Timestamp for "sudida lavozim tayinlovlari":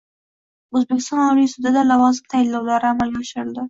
1.53-2.95